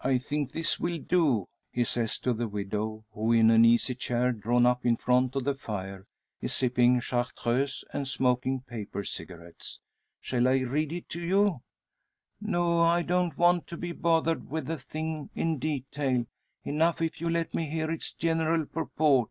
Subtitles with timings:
[0.00, 4.32] "I think this will do," he says to the widow, who, in an easy chair
[4.32, 6.06] drawn up in front of the fire,
[6.40, 9.78] is sipping Chartreuse, and smoking paper cigarettes.
[10.22, 11.60] "Shall I read it to you?"
[12.40, 12.80] "No.
[12.80, 16.24] I don't want to be bothered with the thing in detail.
[16.64, 19.28] Enough, if you let me hear its general purport."